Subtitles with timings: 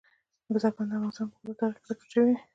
[0.53, 2.37] بزګان د افغانستان په اوږده تاریخ کې ذکر شوی دی.